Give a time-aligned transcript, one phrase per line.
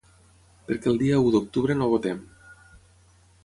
[0.69, 2.27] Perquè el dia u d’octubre no votem.